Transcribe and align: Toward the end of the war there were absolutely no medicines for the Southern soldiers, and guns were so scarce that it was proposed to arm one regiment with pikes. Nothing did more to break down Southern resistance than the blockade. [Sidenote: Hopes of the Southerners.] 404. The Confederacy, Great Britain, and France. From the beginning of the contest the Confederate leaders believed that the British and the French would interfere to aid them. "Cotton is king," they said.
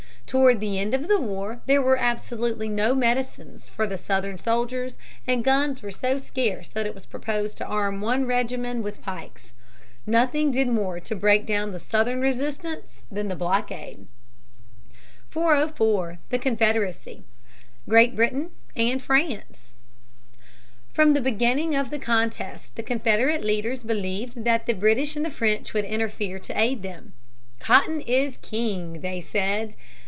Toward 0.31 0.61
the 0.61 0.79
end 0.79 0.93
of 0.93 1.09
the 1.09 1.19
war 1.19 1.59
there 1.65 1.81
were 1.81 1.97
absolutely 1.97 2.69
no 2.69 2.95
medicines 2.95 3.67
for 3.67 3.85
the 3.85 3.97
Southern 3.97 4.37
soldiers, 4.37 4.95
and 5.27 5.43
guns 5.43 5.81
were 5.81 5.91
so 5.91 6.17
scarce 6.17 6.69
that 6.69 6.85
it 6.85 6.93
was 6.93 7.05
proposed 7.05 7.57
to 7.57 7.65
arm 7.65 7.99
one 7.99 8.25
regiment 8.25 8.81
with 8.81 9.01
pikes. 9.01 9.51
Nothing 10.07 10.49
did 10.49 10.69
more 10.69 11.01
to 11.01 11.17
break 11.17 11.45
down 11.45 11.77
Southern 11.77 12.21
resistance 12.21 13.03
than 13.11 13.27
the 13.27 13.35
blockade. 13.35 14.07
[Sidenote: 14.07 14.07
Hopes 14.87 14.93
of 14.93 14.93
the 14.93 15.41
Southerners.] 15.41 15.77
404. 15.89 16.19
The 16.29 16.39
Confederacy, 16.39 17.23
Great 17.89 18.15
Britain, 18.15 18.51
and 18.73 19.01
France. 19.01 19.75
From 20.93 21.11
the 21.11 21.19
beginning 21.19 21.75
of 21.75 21.89
the 21.89 21.99
contest 21.99 22.75
the 22.77 22.83
Confederate 22.83 23.43
leaders 23.43 23.83
believed 23.83 24.45
that 24.45 24.65
the 24.65 24.71
British 24.75 25.17
and 25.17 25.25
the 25.25 25.29
French 25.29 25.73
would 25.73 25.83
interfere 25.83 26.39
to 26.39 26.57
aid 26.57 26.83
them. 26.83 27.11
"Cotton 27.59 27.99
is 27.99 28.37
king," 28.37 29.01
they 29.01 29.19
said. 29.19 29.75